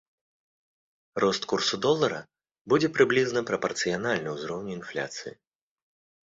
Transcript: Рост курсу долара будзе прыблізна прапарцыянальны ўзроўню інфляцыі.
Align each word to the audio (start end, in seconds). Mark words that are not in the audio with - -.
Рост 1.23 1.43
курсу 1.51 1.75
долара 1.87 2.19
будзе 2.73 2.87
прыблізна 2.95 3.45
прапарцыянальны 3.51 4.29
ўзроўню 4.39 4.71
інфляцыі. 4.79 5.33